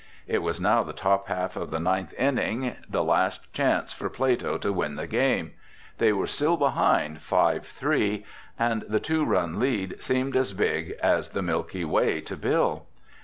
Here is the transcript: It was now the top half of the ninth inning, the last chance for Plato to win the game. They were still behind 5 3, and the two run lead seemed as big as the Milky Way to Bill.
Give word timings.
It 0.25 0.41
was 0.41 0.59
now 0.59 0.81
the 0.81 0.93
top 0.93 1.27
half 1.27 1.55
of 1.55 1.69
the 1.69 1.79
ninth 1.79 2.15
inning, 2.17 2.75
the 2.89 3.03
last 3.03 3.53
chance 3.53 3.93
for 3.93 4.09
Plato 4.09 4.57
to 4.57 4.73
win 4.73 4.95
the 4.95 5.05
game. 5.05 5.51
They 5.99 6.11
were 6.11 6.25
still 6.25 6.57
behind 6.57 7.21
5 7.21 7.67
3, 7.67 8.25
and 8.57 8.81
the 8.89 8.99
two 8.99 9.23
run 9.23 9.59
lead 9.59 10.01
seemed 10.01 10.35
as 10.35 10.53
big 10.53 10.95
as 11.03 11.29
the 11.29 11.43
Milky 11.43 11.85
Way 11.85 12.19
to 12.21 12.35
Bill. 12.35 12.87